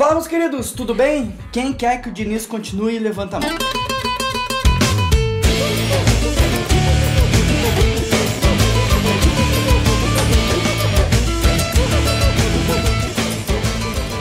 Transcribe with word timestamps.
Fala, 0.00 0.14
meus 0.14 0.26
queridos, 0.26 0.72
tudo 0.72 0.94
bem? 0.94 1.36
Quem 1.52 1.74
quer 1.74 2.00
que 2.00 2.08
o 2.08 2.10
Diniz 2.10 2.46
continue, 2.46 2.98
levanta 2.98 3.36
a 3.36 3.40
mão. 3.40 3.50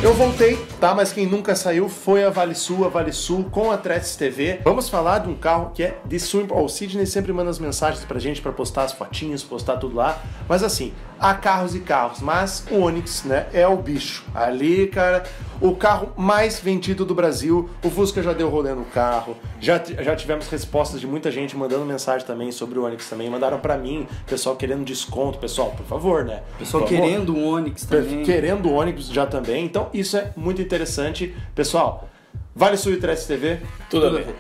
Eu 0.03 0.13
voltei, 0.15 0.57
tá? 0.81 0.93
Mas 0.93 1.13
quem 1.13 1.25
nunca 1.25 1.55
saiu 1.55 1.87
foi 1.87 2.25
a 2.25 2.29
Vale 2.29 2.55
Sul, 2.55 2.85
a 2.85 2.89
Vale 2.89 3.13
Sul 3.13 3.45
com 3.49 3.71
a 3.71 3.77
Tretes 3.77 4.17
TV. 4.17 4.59
Vamos 4.65 4.89
falar 4.89 5.19
de 5.19 5.29
um 5.29 5.35
carro 5.35 5.71
que 5.73 5.83
é 5.83 5.97
de 6.03 6.19
sua... 6.19 6.45
Ó, 6.49 6.65
o 6.65 6.67
Sidney 6.67 7.05
sempre 7.05 7.31
manda 7.31 7.49
as 7.49 7.59
mensagens 7.59 8.03
pra 8.03 8.19
gente 8.19 8.41
pra 8.41 8.51
postar 8.51 8.83
as 8.83 8.91
fotinhas, 8.91 9.43
postar 9.43 9.77
tudo 9.77 9.95
lá. 9.95 10.21
Mas 10.45 10.61
assim, 10.61 10.93
há 11.19 11.33
carros 11.33 11.75
e 11.75 11.79
carros, 11.79 12.21
mas 12.21 12.65
o 12.71 12.79
Onix, 12.79 13.23
né, 13.23 13.47
é 13.53 13.67
o 13.67 13.75
bicho. 13.77 14.23
Ali, 14.33 14.87
cara, 14.87 15.23
o 15.61 15.75
carro 15.75 16.13
mais 16.15 16.59
vendido 16.59 17.05
do 17.05 17.13
Brasil. 17.13 17.69
O 17.83 17.89
Fusca 17.89 18.23
já 18.23 18.33
deu 18.33 18.49
rolê 18.49 18.73
no 18.73 18.85
carro. 18.85 19.35
Já, 19.59 19.81
já 19.83 20.15
tivemos 20.15 20.47
respostas 20.47 21.01
de 21.01 21.07
muita 21.07 21.31
gente 21.31 21.55
mandando 21.55 21.85
mensagem 21.85 22.25
também 22.25 22.51
sobre 22.51 22.79
o 22.79 22.85
Onix 22.85 23.09
também. 23.09 23.29
Mandaram 23.29 23.59
pra 23.59 23.77
mim, 23.77 24.07
pessoal 24.25 24.55
querendo 24.55 24.83
desconto. 24.85 25.37
Pessoal, 25.37 25.71
por 25.71 25.85
favor, 25.85 26.23
né? 26.23 26.41
Pessoal 26.57 26.87
favor. 26.87 26.95
querendo 26.95 27.35
um 27.35 27.47
Onix 27.47 27.85
também. 27.85 28.23
Querendo 28.23 28.69
o 28.69 28.73
ônibus 28.73 29.07
já 29.09 29.25
também. 29.25 29.65
Então, 29.65 29.89
isso 29.93 30.17
é 30.17 30.31
muito 30.35 30.61
interessante. 30.61 31.35
Pessoal, 31.53 32.09
Vale 32.55 32.77
Sul 32.77 32.93
e 32.93 32.97
TV, 32.97 33.59
Tudo 33.89 34.07
a 34.07 34.09
ver. 34.09 34.35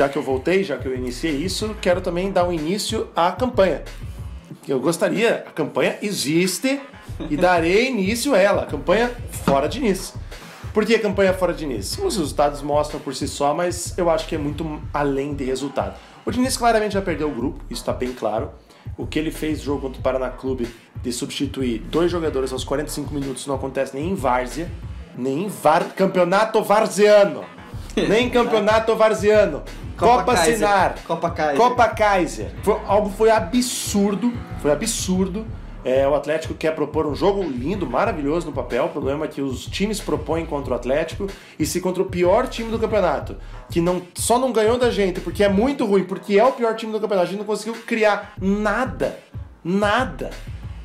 Já 0.00 0.08
que 0.08 0.16
eu 0.16 0.22
voltei, 0.22 0.64
já 0.64 0.78
que 0.78 0.88
eu 0.88 0.96
iniciei 0.96 1.36
isso, 1.36 1.76
quero 1.78 2.00
também 2.00 2.32
dar 2.32 2.44
um 2.44 2.52
início 2.54 3.08
à 3.14 3.30
campanha. 3.32 3.82
Eu 4.66 4.80
gostaria, 4.80 5.44
a 5.46 5.50
campanha 5.50 5.98
existe 6.00 6.80
e 7.28 7.36
darei 7.36 7.90
início 7.90 8.34
a 8.34 8.38
ela, 8.38 8.62
a 8.62 8.66
campanha 8.66 9.10
Fora 9.44 9.68
de 9.68 9.78
Nice. 9.78 10.14
Por 10.72 10.86
que 10.86 10.94
a 10.94 10.98
campanha 10.98 11.34
Fora 11.34 11.52
de 11.52 11.66
Nice? 11.66 12.00
Os 12.00 12.16
resultados 12.16 12.62
mostram 12.62 12.98
por 12.98 13.14
si 13.14 13.28
só, 13.28 13.52
mas 13.52 13.92
eu 13.98 14.08
acho 14.08 14.26
que 14.26 14.34
é 14.34 14.38
muito 14.38 14.80
além 14.94 15.34
de 15.34 15.44
resultado. 15.44 15.98
O 16.24 16.30
Diniz 16.30 16.56
claramente 16.56 16.92
já 16.94 17.02
perdeu 17.02 17.28
o 17.28 17.34
grupo, 17.34 17.62
isso 17.68 17.82
está 17.82 17.92
bem 17.92 18.14
claro. 18.14 18.52
O 18.96 19.06
que 19.06 19.18
ele 19.18 19.30
fez 19.30 19.58
no 19.58 19.64
jogo 19.64 19.82
contra 19.82 20.00
o 20.00 20.02
Paraná 20.02 20.30
Clube 20.30 20.66
de 21.02 21.12
substituir 21.12 21.78
dois 21.78 22.10
jogadores 22.10 22.54
aos 22.54 22.64
45 22.64 23.12
minutos 23.12 23.46
não 23.46 23.56
acontece 23.56 23.94
nem 23.94 24.12
em 24.12 24.14
Várzea, 24.14 24.70
nem 25.14 25.44
em 25.44 25.48
var... 25.48 25.92
campeonato 25.94 26.62
varziano. 26.62 27.44
Nem 28.08 28.30
campeonato 28.30 28.94
varziano. 28.94 29.62
Copa 30.00 30.24
Copa, 30.24 30.34
Kaiser. 30.34 30.68
Copa 31.06 31.30
Kaiser. 31.30 31.56
Copa 31.56 31.88
Kaiser. 31.88 32.50
Foi, 32.62 32.80
algo 32.86 33.10
foi 33.10 33.30
absurdo. 33.30 34.32
Foi 34.60 34.72
absurdo. 34.72 35.46
É, 35.82 36.06
o 36.06 36.14
Atlético 36.14 36.52
quer 36.52 36.74
propor 36.74 37.06
um 37.06 37.14
jogo 37.14 37.42
lindo, 37.42 37.86
maravilhoso 37.86 38.46
no 38.46 38.52
papel. 38.52 38.84
O 38.84 38.88
problema 38.88 39.24
é 39.24 39.28
que 39.28 39.40
os 39.40 39.64
times 39.64 40.00
propõem 40.00 40.44
contra 40.44 40.72
o 40.72 40.76
Atlético 40.76 41.26
e 41.58 41.64
se 41.64 41.80
contra 41.80 42.02
o 42.02 42.06
pior 42.06 42.48
time 42.48 42.70
do 42.70 42.78
campeonato, 42.78 43.36
que 43.70 43.80
não, 43.80 44.02
só 44.14 44.38
não 44.38 44.52
ganhou 44.52 44.78
da 44.78 44.90
gente 44.90 45.20
porque 45.20 45.42
é 45.42 45.48
muito 45.48 45.86
ruim, 45.86 46.04
porque 46.04 46.38
é 46.38 46.44
o 46.44 46.52
pior 46.52 46.74
time 46.74 46.92
do 46.92 47.00
campeonato, 47.00 47.28
a 47.28 47.30
gente 47.30 47.38
não 47.38 47.46
conseguiu 47.46 47.74
criar 47.86 48.34
nada. 48.38 49.18
Nada. 49.64 50.30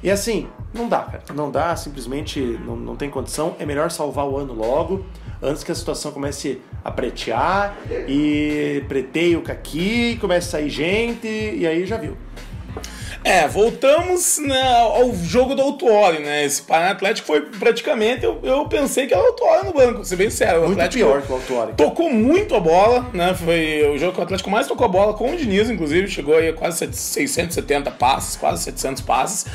E 0.02 0.10
assim, 0.10 0.48
não 0.76 0.90
dá, 0.90 1.00
cara. 1.00 1.24
Não 1.34 1.50
dá, 1.50 1.76
simplesmente 1.76 2.40
não, 2.40 2.76
não 2.76 2.96
tem 2.96 3.10
condição. 3.10 3.56
É 3.60 3.66
melhor 3.66 3.90
salvar 3.90 4.28
o 4.28 4.38
ano 4.38 4.54
logo, 4.54 5.06
antes 5.42 5.64
que 5.64 5.72
a 5.72 5.76
situação 5.76 6.12
comece 6.12 6.62
a 6.84 6.92
pretear 6.92 7.76
e 8.08 8.84
preteie 8.88 9.36
o 9.36 9.42
caqui, 9.42 10.18
comece 10.20 10.48
a 10.50 10.52
sair 10.52 10.70
gente, 10.70 11.28
e 11.28 11.66
aí 11.66 11.86
já 11.86 11.98
viu. 11.98 12.18
É, 13.26 13.48
voltamos 13.48 14.38
né, 14.38 14.62
ao 14.62 15.12
jogo 15.16 15.56
do 15.56 15.62
Autuori, 15.64 16.20
né? 16.20 16.46
Esse 16.46 16.62
Paraná 16.62 16.92
Atlético 16.92 17.26
foi 17.26 17.42
praticamente. 17.42 18.24
Eu, 18.24 18.40
eu 18.44 18.66
pensei 18.68 19.08
que 19.08 19.16
era 19.16 19.24
o 19.24 19.26
Autuori 19.30 19.66
no 19.66 19.74
banco, 19.74 20.06
ser 20.06 20.16
bem 20.16 20.30
sério. 20.30 20.60
O 20.62 20.66
Muito 20.68 20.74
Atlético 20.80 21.04
pior 21.06 21.22
que 21.24 21.32
o 21.32 21.36
Autuori. 21.36 21.74
Tocou 21.74 22.12
muito 22.12 22.54
a 22.56 22.60
bola, 22.60 23.10
né? 23.14 23.34
Foi 23.34 23.90
o 23.96 23.98
jogo 23.98 24.14
que 24.14 24.20
o 24.20 24.24
Atlético 24.24 24.52
mais 24.52 24.68
tocou 24.68 24.86
a 24.86 24.88
bola 24.88 25.16
com 25.16 25.32
o 25.32 25.36
Diniz, 25.36 25.72
inclusive. 25.72 26.08
Chegou 26.08 26.36
aí 26.38 26.50
a 26.50 26.54
quase 26.54 26.88
670 26.94 27.90
passes, 27.90 28.36
quase 28.36 28.62
700 28.62 29.02
passes. 29.02 29.48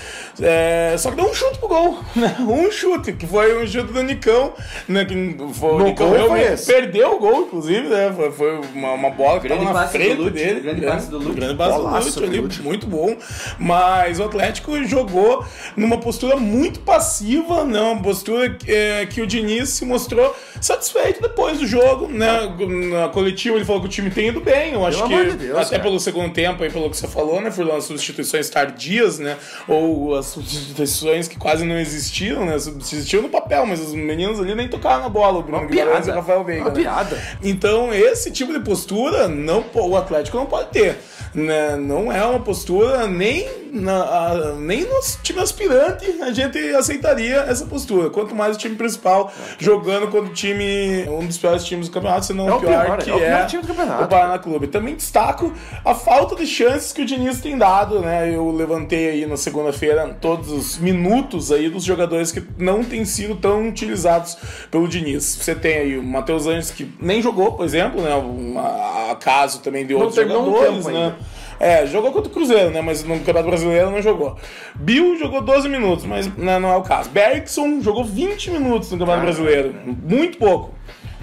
É, 0.43 0.97
só 0.99 1.11
que 1.11 1.17
deu 1.17 1.27
um 1.27 1.33
chute 1.35 1.59
pro 1.61 1.69
gol, 1.69 1.99
né? 2.17 2.35
Um 2.41 2.73
chute, 2.73 3.13
que 3.13 3.27
foi 3.27 3.57
um 3.63 3.65
chute 3.69 3.93
do 3.93 4.03
Nicão, 4.03 4.53
né? 4.89 5.05
Que 5.05 5.15
foi, 5.55 5.71
o 5.75 5.79
No 5.79 5.85
Nicão 5.85 6.09
gol 6.09 6.17
foi 6.19 6.27
realmente 6.27 6.55
esse. 6.55 6.67
perdeu 6.73 7.15
o 7.15 7.19
gol, 7.21 7.43
inclusive, 7.43 7.89
né? 7.89 8.13
Foi, 8.17 8.33
foi 8.33 8.61
uma, 8.75 8.95
uma 8.95 9.11
bola 9.11 9.39
que 9.39 9.47
Grande 9.47 9.65
tava 9.65 9.81
na 9.83 9.87
frente 9.87 10.15
Lute, 10.15 10.31
dele. 10.33 10.61
grande 10.61 10.81
passe 10.87 11.09
do 11.09 11.19
Lute. 11.19 11.35
Grande 11.37 11.55
passe 11.55 11.79
do 11.79 11.83
Lute 11.87 12.25
ali, 12.25 12.41
Lute. 12.41 12.63
muito 12.63 12.87
bom. 12.89 13.17
Mas 13.61 14.19
o 14.19 14.25
Atlético 14.25 14.83
jogou 14.85 15.45
numa 15.77 15.99
postura 15.99 16.37
muito 16.37 16.81
passiva, 16.81 17.63
né? 17.63 17.79
Uma 17.79 18.03
postura 18.03 18.57
é, 18.67 19.05
que 19.05 19.21
o 19.21 19.27
Diniz 19.27 19.69
se 19.69 19.85
mostrou 19.85 20.35
satisfeito 20.61 21.21
depois 21.21 21.59
do 21.59 21.67
jogo, 21.67 22.09
né? 22.09 22.51
Na 22.91 23.11
coletiva 23.11 23.57
ele 23.57 23.65
falou 23.67 23.83
que 23.83 23.89
o 23.89 23.91
time 23.91 24.11
tem 24.11 24.29
ido 24.29 24.41
bem. 24.41 24.73
Eu 24.73 24.87
acho 24.87 25.07
que 25.07 25.25
Deus, 25.33 25.59
até 25.59 25.71
cara. 25.73 25.83
pelo 25.83 26.01
segundo 26.01 26.33
tempo 26.33 26.63
aí, 26.63 26.71
pelo 26.71 26.89
que 26.89 26.97
você 26.97 27.07
falou, 27.07 27.39
né? 27.41 27.51
Foram 27.51 27.77
as 27.77 27.85
substituições 27.85 28.49
tardias, 28.49 29.19
né? 29.19 29.37
Ou 29.69 30.17
as 30.17 30.27
substituições 30.27 31.29
que 31.29 31.37
quase 31.37 31.65
não 31.65 31.79
existiam, 31.79 32.47
né? 32.47 32.57
Existiam 32.57 33.23
no 33.23 33.29
papel, 33.29 33.67
mas 33.67 33.81
os 33.81 33.93
meninos 33.93 34.41
ali 34.41 34.55
nem 34.55 34.69
tocaram 34.69 35.03
na 35.03 35.09
bola. 35.11 35.39
O 35.39 35.43
Bruno 35.43 35.59
Uma 35.59 35.67
Guimarães 35.67 35.99
e 35.99 36.03
piada. 36.05 36.13
o 36.13 36.23
Rafael 36.23 36.45
Veiga. 36.45 36.63
Uma 36.63 36.71
né? 36.71 36.81
piada. 36.81 37.23
Então, 37.43 37.93
esse 37.93 38.31
tipo 38.31 38.53
de 38.53 38.61
postura 38.61 39.29
não, 39.29 39.65
o 39.75 39.97
Atlético 39.97 40.39
não 40.39 40.47
pode 40.47 40.71
ter. 40.71 40.99
Né? 41.35 41.77
Não 41.77 42.11
é 42.13 42.25
uma 42.25 42.41
postura 42.41 43.07
nem, 43.07 43.49
na, 43.73 44.03
a- 44.03 44.55
nem 44.57 44.81
no 44.83 45.01
time 45.23 45.41
aspirante 45.41 46.07
a 46.23 46.33
gente 46.33 46.59
aceitaria 46.75 47.37
essa 47.49 47.65
postura. 47.67 48.11
Quanto 48.11 48.35
mais 48.35 48.57
o 48.57 48.59
time 48.59 48.75
principal 48.77 49.33
jogando 49.59 50.09
contra 50.09 50.31
o 50.31 50.35
time, 50.35 51.05
um 51.09 51.27
dos 51.27 51.39
piores 51.39 51.65
times 51.65 51.89
do 51.89 51.93
campeonato, 51.95 52.27
se 52.27 52.33
não 52.33 52.49
É 52.49 52.55
o 52.55 52.61
pior, 52.61 52.85
pior, 52.85 52.99
que 52.99 53.11
é 53.11 53.15
o 53.15 53.19
pior 53.19 53.29
é 53.29 53.45
time 53.47 53.63
do 53.63 53.69
campeonato. 53.69 54.05
o 54.05 54.09
Paraná 54.09 54.39
Clube. 54.39 54.67
Também 54.67 54.95
destaco 54.97 55.53
a 55.85 55.95
falta 55.95 56.35
de 56.37 56.47
chances 56.47 56.93
que 56.93 57.03
o 57.03 57.07
Diniz 57.07 57.41
tem 57.41 57.57
dado, 57.57 58.01
né? 58.01 58.35
Eu 58.35 58.51
levantei 58.51 59.11
aí 59.11 59.27
na 59.27 59.37
segunda-feira 59.37 60.17
todos 60.21 60.51
os 60.51 60.79
minutos 60.79 61.53
aí 61.53 61.69
dos 61.69 61.85
jogadores 61.85 62.33
que 62.33 62.43
não 62.59 62.83
têm 62.85 63.05
sido 63.05 63.37
tão 63.37 63.69
utilizados 63.69 64.37
pelo 64.71 64.89
Diniz. 64.89 65.39
Você 65.41 65.55
tem 65.55 65.77
aí 65.77 65.99
o 65.99 66.03
Matheus 66.03 66.47
Anjos 66.47 66.71
que 66.71 66.91
nem 67.01 67.23
jogou, 67.23 67.53
por 67.53 67.65
exemplo, 67.65 68.01
né? 68.03 68.15
Uma, 68.15 69.15
caso 69.17 69.61
também 69.61 69.87
de 69.87 69.95
Não 69.95 70.01
outros 70.03 70.19
um 70.19 70.29
jogadores, 70.29 70.87
né? 70.87 70.93
ainda. 71.05 71.17
É, 71.61 71.87
jogou 71.87 72.11
contra 72.11 72.31
o 72.31 72.33
Cruzeiro, 72.33 72.71
né? 72.71 72.81
Mas 72.81 73.05
no 73.05 73.19
Campeonato 73.19 73.49
Brasileiro 73.49 73.91
não 73.91 74.01
jogou. 74.01 74.35
Bill 74.75 75.19
jogou 75.19 75.43
12 75.43 75.69
minutos, 75.69 76.07
mas 76.07 76.27
né, 76.35 76.59
não 76.59 76.71
é 76.73 76.77
o 76.77 76.83
caso. 76.83 77.11
Bergson 77.11 77.83
jogou 77.83 78.03
20 78.03 78.51
minutos 78.51 78.91
no 78.91 78.99
Campeonato 78.99 79.25
Brasileiro. 79.25 79.75
Muito 79.85 80.39
pouco. 80.39 80.75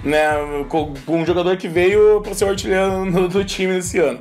Né, 0.04 0.28
com, 0.68 0.94
com 1.04 1.22
um 1.22 1.26
jogador 1.26 1.56
que 1.56 1.66
veio 1.66 2.20
para 2.20 2.32
ser 2.32 2.44
o 2.44 2.48
artilheiro 2.48 3.28
do 3.28 3.44
time 3.44 3.74
nesse 3.74 3.98
ano. 3.98 4.20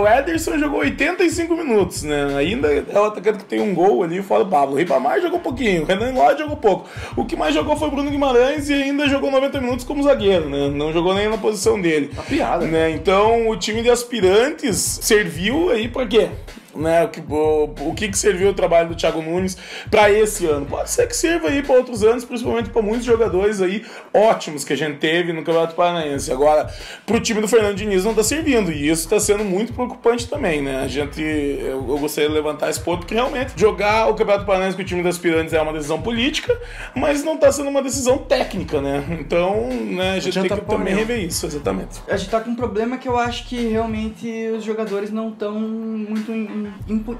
O 0.00 0.06
Ederson 0.06 0.58
jogou 0.58 0.80
85 0.80 1.56
minutos, 1.56 2.04
né? 2.04 2.36
Ainda 2.36 2.68
é 2.72 2.98
o 2.98 3.04
atacante 3.04 3.38
que 3.38 3.44
tem 3.44 3.60
um 3.60 3.74
gol 3.74 4.04
ali 4.04 4.22
fora 4.22 4.44
do 4.44 4.50
Pablo. 4.50 4.76
Ribamar 4.76 5.20
jogou 5.20 5.40
pouquinho, 5.40 5.82
o 5.82 5.86
Renan 5.86 6.12
Lodge 6.12 6.38
jogou 6.38 6.56
pouco. 6.56 6.88
O 7.16 7.24
que 7.24 7.34
mais 7.34 7.52
jogou 7.52 7.76
foi 7.76 7.88
o 7.88 7.90
Bruno 7.90 8.10
Guimarães 8.10 8.68
e 8.68 8.74
ainda 8.74 9.08
jogou 9.08 9.30
90 9.30 9.60
minutos 9.60 9.84
como 9.84 10.02
zagueiro, 10.02 10.48
né? 10.48 10.68
Não 10.68 10.92
jogou 10.92 11.14
nem 11.14 11.28
na 11.28 11.36
posição 11.36 11.80
dele. 11.80 12.10
Uma 12.12 12.22
piada. 12.22 12.66
Né? 12.66 12.90
Então 12.90 13.48
o 13.48 13.56
time 13.56 13.82
de 13.82 13.90
aspirantes 13.90 15.00
serviu 15.02 15.70
aí 15.70 15.88
pra 15.88 16.06
quê? 16.06 16.28
Né? 16.76 17.04
O, 17.04 17.08
que, 17.08 17.20
o, 17.28 17.74
o 17.90 17.94
que 17.94 18.08
que 18.08 18.18
serviu 18.18 18.50
o 18.50 18.54
trabalho 18.54 18.88
do 18.90 18.94
Thiago 18.94 19.22
Nunes 19.22 19.56
pra 19.90 20.10
esse 20.10 20.46
ano? 20.46 20.66
Pode 20.66 20.90
ser 20.90 21.06
que 21.06 21.16
sirva 21.16 21.48
aí 21.48 21.62
pra 21.62 21.74
outros 21.76 22.02
anos, 22.02 22.24
principalmente 22.24 22.70
pra 22.70 22.82
muitos 22.82 23.04
jogadores 23.06 23.60
aí 23.62 23.84
ótimos 24.12 24.64
que 24.64 24.72
a 24.72 24.76
gente 24.76 24.98
teve 24.98 25.32
no 25.32 25.42
Campeonato 25.42 25.74
Paranaense. 25.74 26.30
Agora, 26.32 26.68
pro 27.06 27.20
time 27.20 27.40
do 27.40 27.48
Fernando 27.48 27.76
Diniz 27.76 28.04
não 28.04 28.14
tá 28.14 28.22
servindo 28.22 28.70
e 28.72 28.88
isso 28.88 29.08
tá 29.08 29.18
sendo 29.18 29.44
muito 29.44 29.72
preocupante 29.72 30.28
também, 30.28 30.62
né? 30.62 30.82
A 30.82 30.88
gente, 30.88 31.20
eu, 31.20 31.84
eu 31.88 31.98
gostaria 31.98 32.28
de 32.28 32.34
levantar 32.34 32.70
esse 32.70 32.80
ponto 32.80 33.00
porque 33.00 33.14
realmente 33.14 33.52
jogar 33.56 34.08
o 34.08 34.14
Campeonato 34.14 34.44
Paranaense 34.46 34.76
com 34.76 34.82
o 34.82 34.86
time 34.86 35.02
de 35.02 35.08
aspirantes 35.08 35.52
é 35.54 35.60
uma 35.60 35.72
decisão 35.72 36.00
política, 36.02 36.56
mas 36.94 37.24
não 37.24 37.36
tá 37.36 37.50
sendo 37.50 37.68
uma 37.70 37.82
decisão 37.82 38.18
técnica, 38.18 38.80
né? 38.80 39.04
Então, 39.18 39.68
né, 39.68 40.12
a 40.14 40.20
gente 40.20 40.34
tem 40.40 40.48
que 40.48 40.60
também 40.64 40.94
mesmo. 40.94 40.98
rever 41.00 41.24
isso, 41.24 41.46
exatamente. 41.46 42.00
A 42.08 42.16
gente 42.16 42.30
tá 42.30 42.40
com 42.40 42.50
um 42.50 42.54
problema 42.56 42.98
que 42.98 43.08
eu 43.08 43.16
acho 43.18 43.46
que 43.48 43.66
realmente 43.68 44.28
os 44.56 44.64
jogadores 44.64 45.10
não 45.10 45.30
estão 45.30 45.52
muito 45.54 46.30
em- 46.32 46.65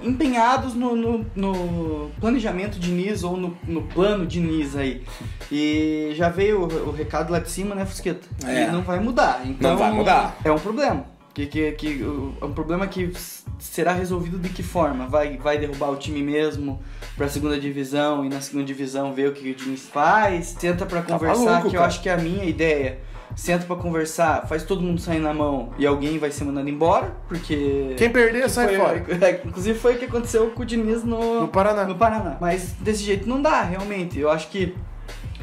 empenhados 0.02 0.74
no, 0.74 0.94
no- 0.96 1.26
no 1.34 2.10
planejamento 2.20 2.78
de 2.78 2.90
Nis 2.90 3.22
ou 3.24 3.36
no, 3.36 3.56
no 3.66 3.82
plano 3.82 4.26
de 4.26 4.40
Nis 4.40 4.76
aí. 4.76 5.02
E 5.50 6.12
já 6.14 6.28
veio 6.28 6.62
o, 6.62 6.88
o 6.88 6.92
recado 6.92 7.32
lá 7.32 7.38
de 7.38 7.50
cima, 7.50 7.74
né, 7.74 7.84
Fusqueta? 7.86 8.26
É. 8.46 8.64
E 8.64 8.66
não 8.72 8.82
vai 8.82 9.00
mudar. 9.00 9.42
Então, 9.44 9.76
vai 9.76 9.90
mudar. 9.92 10.36
É 10.44 10.50
um 10.50 10.58
problema. 10.58 11.04
Que, 11.34 11.46
que, 11.46 11.72
que, 11.72 12.02
é 12.40 12.44
um 12.44 12.52
problema 12.52 12.86
que 12.86 13.12
será 13.58 13.92
resolvido 13.92 14.38
de 14.38 14.48
que 14.48 14.62
forma? 14.62 15.06
Vai, 15.06 15.36
vai 15.36 15.58
derrubar 15.58 15.90
o 15.90 15.96
time 15.96 16.22
mesmo 16.22 16.80
pra 17.14 17.28
segunda 17.28 17.60
divisão 17.60 18.24
e 18.24 18.28
na 18.30 18.40
segunda 18.40 18.64
divisão 18.64 19.12
ver 19.12 19.28
o 19.28 19.32
que 19.34 19.50
o 19.50 19.54
Diniz 19.54 19.86
faz? 19.86 20.54
Tenta 20.54 20.86
pra 20.86 21.02
conversar, 21.02 21.44
maluco, 21.44 21.68
que 21.68 21.76
eu 21.76 21.80
cara. 21.80 21.86
acho 21.88 22.00
que 22.02 22.08
é 22.08 22.14
a 22.14 22.16
minha 22.16 22.44
ideia. 22.44 23.00
Senta 23.36 23.66
pra 23.66 23.76
conversar, 23.76 24.48
faz 24.48 24.64
todo 24.64 24.80
mundo 24.80 24.98
sair 24.98 25.18
na 25.18 25.32
mão 25.34 25.68
e 25.78 25.86
alguém 25.86 26.18
vai 26.18 26.32
ser 26.32 26.44
mandado 26.44 26.68
embora, 26.68 27.14
porque. 27.28 27.94
Quem 27.98 28.10
perder, 28.10 28.48
sai 28.48 28.68
foi, 28.68 28.76
fora. 28.78 29.06
é, 29.24 29.42
inclusive 29.44 29.78
foi 29.78 29.94
o 29.94 29.98
que 29.98 30.06
aconteceu 30.06 30.50
com 30.50 30.62
o 30.62 30.64
Diniz 30.64 31.04
no, 31.04 31.42
No 31.42 31.48
Paraná. 31.48 31.84
no 31.84 31.94
Paraná. 31.94 32.38
Mas 32.40 32.72
desse 32.80 33.04
jeito 33.04 33.28
não 33.28 33.40
dá, 33.40 33.62
realmente. 33.62 34.18
Eu 34.18 34.30
acho 34.30 34.48
que 34.48 34.74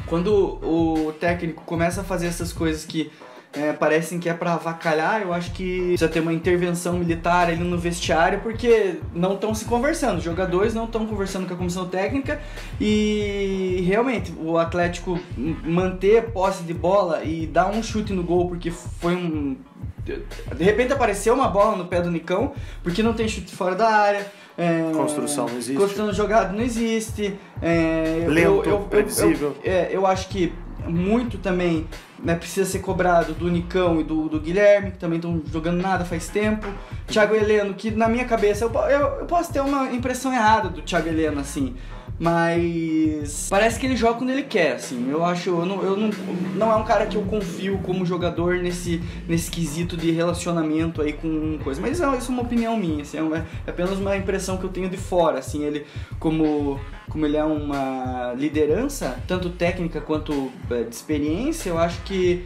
quando 0.06 0.34
o 0.34 1.12
técnico 1.18 1.62
começa 1.64 2.00
a 2.00 2.04
fazer 2.04 2.26
essas 2.26 2.52
coisas 2.52 2.84
que 2.84 3.12
é, 3.56 3.72
parecem 3.72 4.18
que 4.18 4.28
é 4.28 4.34
pra 4.34 4.54
avacalhar, 4.54 5.22
eu 5.22 5.32
acho 5.32 5.52
que 5.52 5.80
precisa 5.88 6.08
ter 6.08 6.20
uma 6.20 6.32
intervenção 6.32 6.94
militar 6.94 7.48
ali 7.48 7.62
no 7.62 7.78
vestiário, 7.78 8.40
porque 8.40 8.96
não 9.14 9.34
estão 9.34 9.54
se 9.54 9.64
conversando. 9.64 10.18
Os 10.18 10.24
jogadores 10.24 10.74
não 10.74 10.84
estão 10.84 11.06
conversando 11.06 11.46
com 11.46 11.54
a 11.54 11.56
comissão 11.56 11.86
técnica 11.86 12.40
e 12.80 13.82
realmente 13.86 14.32
o 14.38 14.58
Atlético 14.58 15.18
manter 15.36 16.30
posse 16.32 16.62
de 16.62 16.74
bola 16.74 17.24
e 17.24 17.46
dar 17.46 17.68
um 17.70 17.82
chute 17.82 18.12
no 18.12 18.22
gol 18.22 18.48
porque 18.48 18.70
foi 18.70 19.14
um. 19.14 19.56
De 20.04 20.62
repente 20.64 20.92
apareceu 20.92 21.32
uma 21.32 21.48
bola 21.48 21.76
no 21.76 21.86
pé 21.86 22.02
do 22.02 22.10
Nicão, 22.10 22.52
porque 22.82 23.02
não 23.02 23.14
tem 23.14 23.26
chute 23.26 23.54
fora 23.54 23.74
da 23.74 23.88
área. 23.88 24.26
é, 24.58 24.90
Construção 24.92 25.46
não 25.48 25.56
existe. 25.56 25.76
Construção 25.78 26.12
jogada 26.12 26.52
não 26.52 26.62
existe. 26.62 27.34
é, 27.62 28.22
eu- 28.24 28.30
Lento, 28.30 28.46
eu- 28.48 28.64
eu- 28.64 28.70
eu- 28.72 28.78
previsível. 28.80 29.56
é, 29.64 29.88
eu 29.90 30.06
acho 30.06 30.28
que 30.28 30.52
muito 30.86 31.38
também 31.38 31.86
né, 32.18 32.34
precisa 32.34 32.70
ser 32.70 32.78
cobrado 32.80 33.34
do 33.34 33.50
Nicão 33.50 34.00
e 34.00 34.04
do, 34.04 34.28
do 34.28 34.40
Guilherme, 34.40 34.92
que 34.92 34.98
também 34.98 35.16
estão 35.16 35.42
jogando 35.50 35.80
nada 35.80 36.04
faz 36.04 36.28
tempo. 36.28 36.66
Thiago 37.06 37.34
Heleno, 37.34 37.74
que 37.74 37.90
na 37.90 38.08
minha 38.08 38.24
cabeça 38.24 38.64
eu, 38.64 38.72
eu, 38.72 39.00
eu 39.20 39.26
posso 39.26 39.52
ter 39.52 39.60
uma 39.60 39.92
impressão 39.92 40.32
errada 40.32 40.68
do 40.68 40.82
Thiago 40.82 41.08
Heleno, 41.08 41.40
assim. 41.40 41.74
Mas 42.18 43.48
parece 43.50 43.78
que 43.78 43.86
ele 43.86 43.96
joga 43.96 44.18
quando 44.18 44.30
ele 44.30 44.44
quer, 44.44 44.74
assim. 44.76 45.08
Eu 45.10 45.24
acho, 45.24 45.50
eu 45.50 45.66
não, 45.66 45.82
eu 45.82 45.96
não, 45.96 46.10
não 46.54 46.72
é 46.72 46.76
um 46.76 46.84
cara 46.84 47.06
que 47.06 47.16
eu 47.16 47.22
confio 47.22 47.78
como 47.78 48.04
jogador 48.06 48.56
nesse, 48.58 49.00
nesse 49.28 49.50
quesito 49.50 49.96
de 49.96 50.10
relacionamento 50.10 51.02
aí 51.02 51.12
com 51.12 51.58
coisa. 51.62 51.80
Mas 51.80 51.92
isso 51.92 52.04
é, 52.04 52.16
isso 52.16 52.30
é 52.30 52.34
uma 52.34 52.42
opinião 52.42 52.76
minha, 52.76 53.02
assim, 53.02 53.18
é, 53.18 53.22
uma- 53.22 53.38
é 53.38 53.70
apenas 53.70 53.98
uma 53.98 54.16
impressão 54.16 54.56
que 54.56 54.64
eu 54.64 54.70
tenho 54.70 54.88
de 54.88 54.96
fora, 54.96 55.38
assim. 55.38 55.64
Ele, 55.64 55.84
como, 56.18 56.78
como 57.08 57.26
ele 57.26 57.36
é 57.36 57.44
uma 57.44 58.32
liderança, 58.36 59.18
tanto 59.26 59.50
técnica 59.50 60.00
quanto 60.00 60.50
é, 60.70 60.82
de 60.82 60.94
experiência, 60.94 61.68
eu 61.70 61.78
acho 61.78 62.00
que 62.02 62.44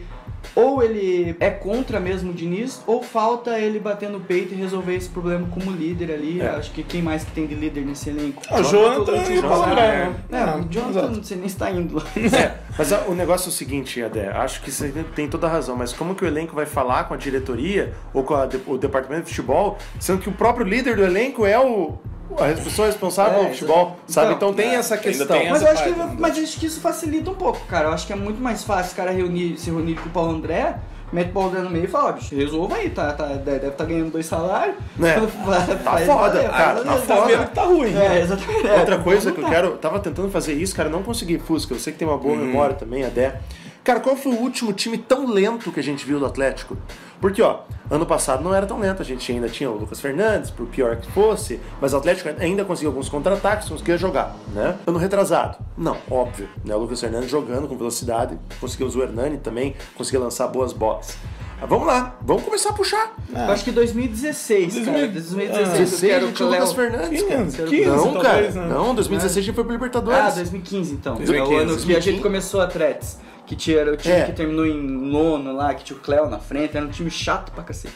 ou 0.55 0.81
ele 0.83 1.35
é 1.39 1.49
contra 1.49 1.99
mesmo 1.99 2.31
o 2.31 2.33
Diniz, 2.33 2.81
ou 2.87 3.01
falta 3.03 3.59
ele 3.59 3.79
bater 3.79 4.09
no 4.09 4.19
peito 4.19 4.53
e 4.53 4.57
resolver 4.57 4.95
esse 4.95 5.09
problema 5.09 5.47
como 5.49 5.71
líder 5.71 6.11
ali. 6.13 6.41
É. 6.41 6.49
Acho 6.49 6.71
que 6.71 6.83
quem 6.83 7.01
mais 7.01 7.23
que 7.23 7.31
tem 7.31 7.45
de 7.47 7.55
líder 7.55 7.85
nesse 7.85 8.09
elenco? 8.09 8.41
Ah, 8.49 8.59
o 8.59 8.63
Jonathan 8.63 9.15
e 9.31 9.39
o 9.39 9.41
Paulo 9.43 9.63
André, 9.65 9.87
né? 9.87 10.15
É, 10.31 10.37
Ah, 10.37 10.57
o 10.57 10.69
Jonathan 10.73 11.07
não 11.09 11.23
sei 11.23 11.37
nem 11.37 11.49
se 11.49 11.57
tá 11.57 11.69
indo 11.71 11.95
lá. 11.95 12.03
É, 12.39 12.55
mas 12.77 12.93
a- 12.93 13.05
o 13.07 13.13
negócio 13.15 13.47
é 13.47 13.49
o 13.49 13.53
seguinte, 13.53 14.01
Adé, 14.03 14.29
acho 14.29 14.61
que 14.61 14.71
você 14.71 14.91
tem 15.15 15.27
toda 15.27 15.47
a 15.47 15.49
razão, 15.49 15.75
mas 15.75 15.91
como 15.93 16.15
que 16.15 16.23
o 16.23 16.27
elenco 16.27 16.55
vai 16.55 16.65
falar 16.65 17.05
com 17.05 17.13
a 17.13 17.17
diretoria 17.17 17.93
ou 18.13 18.23
com 18.23 18.33
a 18.35 18.47
o 18.67 18.77
departamento 18.77 19.23
de 19.25 19.29
futebol, 19.29 19.77
sendo 19.99 20.19
que 20.21 20.29
o 20.29 20.31
próprio 20.33 20.65
líder 20.65 20.95
do 20.95 21.03
elenco 21.03 21.45
é 21.45 21.57
o 21.59 21.97
a 22.37 22.63
pessoa 22.63 22.87
responsável 22.87 23.33
É, 23.33 23.37
pelo 23.43 23.49
futebol, 23.53 23.81
exato. 23.85 23.99
sabe? 24.07 24.33
Então, 24.33 24.49
Então 24.49 24.53
tem 24.53 24.71
é, 24.71 24.75
essa 24.75 24.97
questão. 24.97 25.27
tem 25.27 25.49
Mas 25.49 25.61
essa 25.61 25.65
eu 25.65 25.73
acho 25.73 25.83
que, 25.83 25.93
parte, 25.93 26.09
né? 26.11 26.15
mas 26.19 26.37
eu 26.37 26.43
acho 26.43 26.59
que 26.59 26.65
isso 26.65 26.79
facilita 26.81 27.31
um 27.31 27.35
pouco, 27.35 27.59
cara. 27.67 27.87
Eu 27.89 27.93
acho 27.93 28.05
que 28.07 28.13
é 28.13 28.15
muito 28.15 28.41
mais 28.41 28.63
fácil 28.63 28.85
os 28.91 28.93
caras 28.93 29.15
reunir, 29.15 29.57
se 29.57 29.69
reunir 29.69 29.95
com 29.95 30.07
o 30.07 30.11
Paulo 30.11 30.31
André, 30.31 30.75
mete 31.11 31.29
o 31.29 31.33
Paulo 31.33 31.49
André 31.49 31.61
no 31.61 31.69
meio 31.69 31.85
e 31.85 31.87
fala, 31.87 32.09
ó, 32.09 32.11
bicho, 32.13 32.35
resolva 32.35 32.75
aí, 32.75 32.89
tá, 32.91 33.11
tá, 33.13 33.25
deve 33.27 33.67
estar 33.67 33.83
ganhando 33.85 34.11
dois 34.11 34.25
salários. 34.25 34.75
É. 35.01 35.13
Faz- 35.13 35.81
faz 35.83 36.05
foda, 36.05 36.43
cara, 36.49 36.81
tá. 36.81 36.93
Tá 36.93 36.97
foda. 36.97 37.25
vendo 37.27 37.47
que 37.47 37.55
tá 37.55 37.63
ruim. 37.63 37.95
É, 37.97 38.19
exatamente. 38.21 38.67
É, 38.67 38.79
Outra 38.79 38.97
coisa 38.99 39.31
que 39.31 39.39
eu 39.39 39.43
tá. 39.43 39.49
quero. 39.49 39.71
Tava 39.77 39.99
tentando 39.99 40.29
fazer 40.29 40.53
isso, 40.53 40.75
cara, 40.75 40.87
não 40.89 41.01
consegui. 41.03 41.39
Fusca, 41.39 41.73
eu 41.73 41.79
sei 41.79 41.93
que 41.93 41.99
tem 41.99 42.07
uma 42.07 42.17
boa 42.17 42.35
memória 42.35 42.75
também, 42.75 43.03
Adé. 43.03 43.39
Cara, 43.83 43.99
qual 44.01 44.15
foi 44.15 44.33
o 44.33 44.35
último 44.35 44.71
time 44.71 44.97
tão 44.99 45.25
lento 45.25 45.71
que 45.71 45.79
a 45.79 45.83
gente 45.83 46.05
viu 46.05 46.19
do 46.19 46.25
Atlético? 46.25 46.77
Porque, 47.19 47.41
ó, 47.41 47.59
ano 47.89 48.05
passado 48.05 48.43
não 48.43 48.53
era 48.53 48.65
tão 48.65 48.79
lento, 48.79 49.01
a 49.01 49.05
gente 49.05 49.29
ainda 49.31 49.49
tinha 49.49 49.69
o 49.69 49.75
Lucas 49.77 49.99
Fernandes, 49.99 50.49
por 50.49 50.65
pior 50.67 50.95
que 50.95 51.11
fosse, 51.11 51.59
mas 51.81 51.93
o 51.93 51.97
Atlético 51.97 52.29
ainda 52.39 52.63
conseguiu 52.63 52.91
alguns 52.91 53.09
contra-ataques, 53.09 53.67
conseguia 53.67 53.97
jogar, 53.97 54.35
né? 54.53 54.77
Ano 54.87 54.97
retrasado, 54.97 55.57
não, 55.77 55.97
óbvio, 56.09 56.47
né? 56.63 56.75
O 56.75 56.79
Lucas 56.79 57.01
Fernandes 57.01 57.29
jogando 57.29 57.67
com 57.67 57.75
velocidade, 57.77 58.37
conseguimos 58.61 58.95
o 58.95 59.01
Hernani 59.01 59.37
também, 59.37 59.75
conseguia 59.95 60.19
lançar 60.19 60.47
boas 60.47 60.71
bolas. 60.71 61.17
Mas 61.59 61.69
vamos 61.69 61.87
lá, 61.87 62.15
vamos 62.21 62.43
começar 62.43 62.69
a 62.69 62.73
puxar. 62.73 63.13
Eu 63.33 63.51
acho 63.51 63.65
que 63.65 63.71
2016, 63.71 64.85
cara. 64.85 65.07
2000 65.07 65.11
2016, 65.11 65.67
eu 65.67 65.85
16 65.85 66.03
a 66.03 66.07
quero 66.07 66.25
gente 66.27 66.37
que 66.37 66.43
o 66.43 66.47
tinha 66.47 66.47
o 66.47 66.51
Lucas. 66.51 66.73
Fernandes, 66.73 67.23
cara. 67.23 67.43
15, 67.43 67.57
15 67.63 67.85
não, 67.85 68.13
talvez, 68.13 68.53
cara, 68.53 68.65
né? 68.65 68.73
não, 68.73 68.95
2016 68.95 69.37
a 69.37 69.45
gente 69.45 69.55
foi 69.55 69.63
pro 69.65 69.73
Libertadores. 69.73 70.19
Ah, 70.19 70.29
2015 70.35 70.93
então. 70.93 71.15
2015, 71.15 71.53
é 71.53 71.57
o 71.57 71.59
ano 71.59 71.67
que 71.67 71.73
a 71.73 71.75
2015. 71.75 72.11
gente 72.11 72.21
começou 72.21 72.61
a 72.61 72.63
Atletis. 72.63 73.17
Que 73.49 73.55
tinha, 73.55 73.79
era 73.79 73.91
o 73.93 73.97
time 73.97 74.13
É. 74.13 74.25
que 74.25 74.31
terminou 74.33 74.63
em 74.63 74.79
nono 74.79 75.51
lá, 75.55 75.73
que 75.73 75.83
tinha 75.83 75.97
o 75.97 75.99
Cléo 75.99 76.29
na 76.29 76.37
frente, 76.37 76.77
era 76.77 76.85
um 76.85 76.89
time 76.89 77.09
chato 77.09 77.51
pra 77.51 77.63
cacete. 77.63 77.95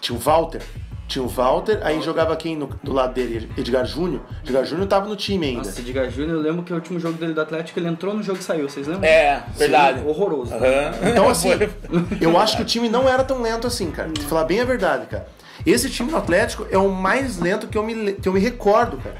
Tinha 0.00 0.16
o 0.16 0.20
Walter. 0.20 0.62
Tinha 1.08 1.22
o 1.24 1.26
Walter, 1.28 1.80
aí 1.82 2.00
jogava 2.00 2.34
quem 2.36 2.56
no- 2.56 2.70
do 2.80 2.92
lado 2.92 3.12
dele? 3.12 3.50
Edgar 3.58 3.84
Júnior. 3.84 4.22
Edgar 4.44 4.64
Júnior 4.64 4.86
tava 4.86 5.08
no 5.08 5.16
time 5.16 5.46
ainda. 5.48 5.58
Nossa, 5.64 5.80
Edgar 5.80 6.08
Júnior, 6.08 6.36
eu 6.36 6.40
lembro 6.40 6.62
que 6.62 6.72
o 6.72 6.76
último 6.76 7.00
jogo 7.00 7.18
dele 7.18 7.34
do 7.34 7.40
Atlético, 7.40 7.78
ele 7.80 7.88
entrou 7.88 8.14
no 8.14 8.22
jogo 8.22 8.38
e 8.38 8.42
saiu, 8.44 8.68
vocês 8.68 8.86
lembram? 8.86 9.04
É, 9.04 9.42
verdade. 9.56 10.00
Horroroso. 10.06 10.54
Aham. 10.54 11.10
Então, 11.10 11.28
assim, 11.28 11.48
eu 12.22 12.38
acho 12.38 12.56
que 12.56 12.62
o 12.62 12.64
time 12.64 12.88
não 12.88 13.08
era 13.08 13.24
tão 13.24 13.42
lento 13.42 13.66
assim, 13.66 13.90
cara. 13.90 14.08
Pra 14.10 14.22
falar 14.22 14.44
bem 14.44 14.60
a 14.60 14.64
verdade, 14.64 15.06
cara. 15.06 15.26
Esse 15.66 15.90
time 15.90 16.10
do 16.10 16.16
Atlético 16.16 16.66
é 16.70 16.78
o 16.78 16.88
mais 16.88 17.38
lento 17.40 17.66
que 17.66 17.76
eu 17.76 17.82
me, 17.82 18.12
que 18.12 18.28
eu 18.28 18.32
me 18.32 18.38
recordo, 18.40 18.96
cara. 18.98 19.16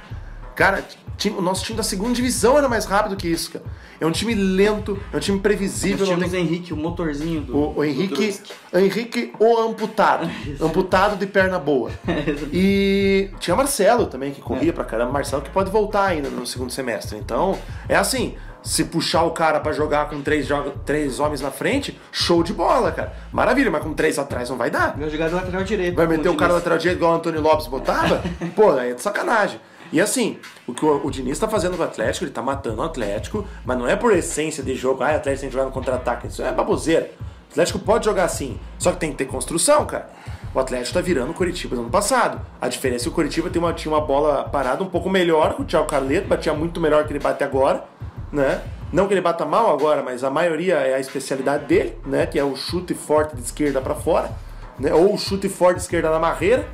Cara, 0.55 0.85
time- 1.17 1.37
o 1.39 1.43
nosso 1.43 1.65
time 1.65 1.77
da 1.77 1.83
segunda 1.83 2.15
divisão 2.15 2.57
era 2.59 2.69
mais 2.69 2.85
rápido 2.85 3.17
que 3.17 3.29
isso, 3.29 3.53
cara. 3.53 3.65
É 4.01 4.07
um 4.07 4.11
time 4.11 4.35
lento, 4.35 4.99
é 5.13 5.17
um 5.17 5.21
time 5.21 5.39
previsível. 5.39 5.99
Nós 5.99 6.09
tínhamos 6.09 6.31
tem... 6.31 6.41
o 6.41 6.45
Henrique, 6.45 6.73
o 6.73 6.77
motorzinho 6.77 7.41
do. 7.41 7.57
O, 7.57 7.71
o 7.71 7.75
do 7.75 7.85
Henrique, 7.85 8.15
Druski. 8.15 8.53
Henrique 8.75 9.33
o 9.39 9.59
amputado. 9.59 10.29
amputado 10.61 11.17
de 11.17 11.27
perna 11.27 11.59
boa. 11.59 11.91
E 12.53 13.31
tinha 13.41 13.57
Marcelo 13.57 14.07
também, 14.07 14.33
que 14.33 14.41
corria 14.41 14.73
pra 14.73 14.85
caramba. 14.85 15.13
Marcelo 15.13 15.43
que 15.43 15.51
pode 15.51 15.71
voltar 15.71 16.07
ainda 16.07 16.29
no 16.29 16.47
segundo 16.47 16.71
semestre. 16.71 17.19
Então, 17.19 17.59
é 17.89 17.97
assim. 17.97 18.35
Se 18.63 18.85
puxar 18.87 19.25
o 19.25 19.33
cara 19.33 19.61
pra 19.61 19.73
jogar 19.73 20.09
com 20.09 20.23
três, 20.23 20.47
joga, 20.47 20.71
três 20.87 21.21
homens 21.21 21.43
na 21.43 21.51
frente, 21.51 22.01
show 22.11 22.43
de 22.43 22.55
bola, 22.55 22.91
cara. 22.93 23.13
Maravilha, 23.31 23.71
mas 23.71 23.83
com 23.83 23.93
três 23.93 24.19
atrás 24.19 24.49
não 24.49 24.57
vai 24.57 24.71
dar. 24.71 24.97
Vai 24.97 25.11
jogar 25.11 25.29
do 25.29 25.37
lateral 25.37 25.63
direito. 25.65 25.95
Vai 25.95 26.07
meter 26.07 26.31
o 26.31 26.35
cara 26.35 26.55
lateral 26.55 26.79
direito 26.79 26.97
igual 26.97 27.13
o 27.13 27.17
Antônio 27.17 27.43
Lopes 27.43 27.67
botava? 27.67 28.25
Pô, 28.57 28.71
aí 28.71 28.93
é 28.93 28.95
de 28.95 29.03
sacanagem. 29.03 29.61
E 29.93 30.01
assim, 30.01 30.39
o 30.67 30.75
que 30.75 30.85
o, 30.85 31.07
o 31.07 31.11
Diniz 31.11 31.39
tá 31.39 31.49
fazendo 31.49 31.77
com 31.77 31.83
o 31.83 31.87
Atlético, 31.87 32.25
ele 32.25 32.33
tá 32.33 32.43
matando 32.43 32.81
o 32.81 32.85
Atlético, 32.85 33.47
mas 33.65 33.79
não 33.79 33.87
é 33.87 33.95
por 33.95 34.13
essência 34.13 34.63
de 34.63 34.75
jogo, 34.75 35.03
ah, 35.03 35.13
o 35.13 35.17
Atlético 35.17 35.41
tem 35.41 35.49
que 35.49 35.55
jogar 35.55 35.67
no 35.67 35.73
contra-ataque. 35.73 36.27
Isso 36.27 36.43
é 36.43 36.53
baboseira. 36.53 37.11
O 37.49 37.53
Atlético 37.53 37.79
pode 37.79 38.05
jogar 38.05 38.25
assim, 38.25 38.59
só 38.79 38.91
que 38.91 38.99
tem 38.99 39.13
que 39.13 39.17
ter 39.17 39.27
construção, 39.27 39.87
cara. 39.87 40.11
O 40.55 40.61
Atlético 40.61 40.95
tá 40.95 41.01
virando 41.01 41.31
o 41.31 41.35
Coritiba 41.35 41.75
do 41.75 41.83
ano 41.83 41.91
passado. 41.91 42.41
A 42.61 42.69
diferença 42.69 43.03
é 43.03 43.07
que 43.07 43.09
o 43.09 43.13
Coritiba 43.13 43.51
tem 43.51 43.61
uma, 43.61 43.73
tinha 43.73 43.93
uma 43.93 44.01
bola 44.01 44.45
parada 44.45 44.83
um 44.85 44.89
pouco 44.89 45.11
melhor 45.11 45.57
o 45.59 45.65
Thiago 45.65 45.87
Carleto, 45.87 46.29
batia 46.29 46.55
muito 46.55 46.81
melhor 46.81 47.05
que 47.07 47.13
ele 47.13 47.19
bate 47.19 47.43
agora, 47.43 47.85
né? 48.33 48.63
Não 48.93 49.09
que 49.09 49.15
ele 49.15 49.21
bata 49.21 49.45
mal 49.45 49.73
agora, 49.73 50.03
mas 50.05 50.23
a 50.23 50.31
maioria 50.31 50.75
é 50.77 50.95
a 50.95 51.01
especialidade 51.01 51.65
dele, 51.65 51.99
né? 52.07 52.27
Que 52.27 52.39
é 52.39 52.45
o 52.45 52.55
chute 52.55 52.95
forte 52.95 53.35
de 53.35 53.43
esquerda 53.43 53.81
para 53.81 53.97
fora, 53.97 54.31
né? 54.79 54.95
Ou 54.95 55.15
o 55.15 55.19
chute 55.19 55.49
forte 55.49 55.79
de 55.79 55.83
esquerda 55.83 56.09
na 56.11 56.21
marreira, 56.21 56.65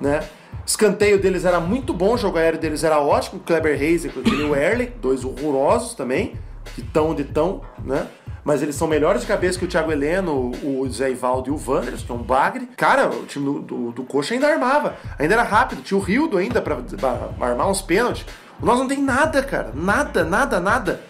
né? 0.00 0.20
Escanteio 0.64 1.20
deles 1.20 1.44
era 1.44 1.60
muito 1.60 1.92
bom, 1.92 2.14
o 2.14 2.16
jogo 2.16 2.38
aéreo 2.38 2.58
deles 2.58 2.84
era 2.84 3.00
ótimo. 3.00 3.40
O 3.40 3.42
Kleber 3.42 3.78
Reis 3.78 4.04
e 4.04 4.08
o 4.08 4.54
Erle, 4.54 4.92
dois 5.00 5.24
horrorosos 5.24 5.94
também, 5.94 6.34
que 6.74 6.82
tão 6.82 7.10
onde 7.10 7.24
tão, 7.24 7.62
né? 7.84 8.06
Mas 8.44 8.60
eles 8.60 8.74
são 8.74 8.88
melhores 8.88 9.20
de 9.20 9.26
cabeça 9.26 9.58
que 9.58 9.64
o 9.64 9.68
Thiago 9.68 9.92
Heleno, 9.92 10.50
o 10.64 10.88
Zé 10.90 11.10
Ivaldo 11.10 11.48
e 11.48 11.52
o 11.52 11.60
Wanderers, 11.64 12.02
que 12.02 12.10
é 12.10 12.14
um 12.14 12.22
bagre. 12.22 12.68
Cara, 12.76 13.08
o 13.08 13.24
time 13.24 13.44
do, 13.44 13.60
do, 13.60 13.92
do 13.92 14.02
Coxa 14.02 14.34
ainda 14.34 14.48
armava. 14.48 14.96
Ainda 15.16 15.34
era 15.34 15.44
rápido. 15.44 15.82
Tinha 15.82 15.96
o 15.96 16.00
Rildo 16.00 16.36
ainda 16.36 16.60
pra, 16.60 16.76
pra 16.76 17.30
armar 17.40 17.70
uns 17.70 17.80
pênaltis. 17.80 18.26
O 18.60 18.66
nosso 18.66 18.80
não 18.80 18.88
tem 18.88 19.00
nada, 19.00 19.42
cara. 19.44 19.70
Nada, 19.72 20.24
nada, 20.24 20.58
nada. 20.58 21.00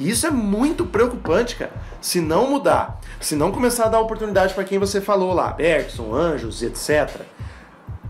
E 0.00 0.10
isso 0.10 0.26
é 0.26 0.30
muito 0.30 0.84
preocupante, 0.84 1.54
cara. 1.56 1.72
Se 2.00 2.20
não 2.20 2.50
mudar, 2.50 2.98
se 3.20 3.36
não 3.36 3.52
começar 3.52 3.84
a 3.84 3.88
dar 3.88 4.00
oportunidade 4.00 4.54
para 4.54 4.64
quem 4.64 4.78
você 4.78 5.00
falou 5.00 5.32
lá, 5.32 5.52
Bergson, 5.52 6.14
Anjos, 6.14 6.62
etc. 6.62 7.20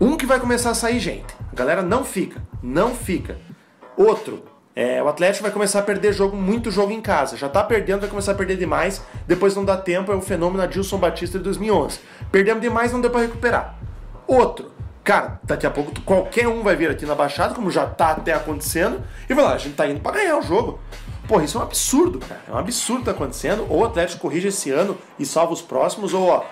Um 0.01 0.17
que 0.17 0.25
vai 0.25 0.39
começar 0.39 0.71
a 0.71 0.73
sair 0.73 0.99
gente. 0.99 1.31
A 1.51 1.55
galera 1.55 1.83
não 1.83 2.03
fica, 2.03 2.41
não 2.63 2.95
fica. 2.95 3.37
Outro, 3.95 4.43
é, 4.75 5.01
o 5.03 5.07
Atlético 5.07 5.43
vai 5.43 5.51
começar 5.51 5.77
a 5.77 5.83
perder 5.83 6.11
jogo, 6.11 6.35
muito 6.35 6.71
jogo 6.71 6.91
em 6.91 6.99
casa. 6.99 7.37
Já 7.37 7.47
tá 7.47 7.63
perdendo, 7.63 7.99
vai 7.99 8.09
começar 8.09 8.31
a 8.31 8.35
perder 8.35 8.57
demais. 8.57 8.99
Depois 9.27 9.55
não 9.55 9.63
dá 9.63 9.77
tempo, 9.77 10.11
é 10.11 10.15
o 10.15 10.21
fenômeno 10.21 10.63
Adilson 10.63 10.97
Batista 10.97 11.37
de 11.37 11.43
2011. 11.43 11.99
Perdemos 12.31 12.63
demais, 12.63 12.91
não 12.91 12.99
deu 12.99 13.11
para 13.11 13.21
recuperar. 13.21 13.77
Outro, 14.25 14.71
cara, 15.03 15.39
daqui 15.43 15.67
a 15.67 15.69
pouco 15.69 15.91
qualquer 16.01 16.47
um 16.47 16.63
vai 16.63 16.75
vir 16.75 16.89
aqui 16.89 17.05
na 17.05 17.13
Baixada, 17.13 17.53
como 17.53 17.69
já 17.69 17.85
tá 17.85 18.09
até 18.09 18.33
acontecendo, 18.33 19.03
e 19.29 19.35
vai 19.35 19.45
lá, 19.45 19.53
a 19.53 19.59
gente 19.59 19.75
tá 19.75 19.85
indo 19.85 19.99
para 19.99 20.17
ganhar 20.17 20.35
o 20.35 20.41
jogo. 20.41 20.79
Porra, 21.27 21.43
isso 21.43 21.59
é 21.59 21.61
um 21.61 21.63
absurdo, 21.63 22.17
cara. 22.17 22.41
É 22.49 22.51
um 22.51 22.57
absurdo 22.57 23.01
que 23.01 23.05
tá 23.05 23.11
acontecendo. 23.11 23.67
Ou 23.69 23.81
o 23.81 23.85
Atlético 23.85 24.19
corrige 24.19 24.47
esse 24.47 24.71
ano 24.71 24.97
e 25.19 25.27
salva 25.27 25.53
os 25.53 25.61
próximos, 25.61 26.11
ou 26.11 26.27
ó, 26.27 26.43